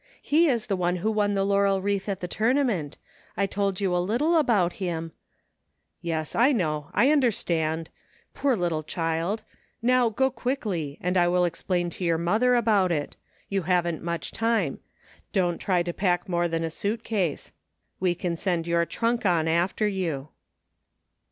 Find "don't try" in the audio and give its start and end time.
15.33-15.83